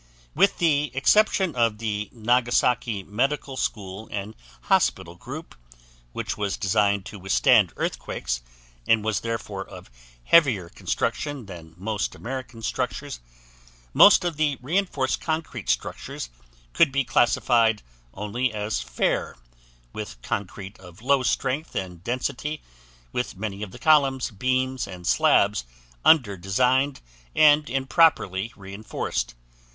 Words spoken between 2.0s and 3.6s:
Nagasaki Medical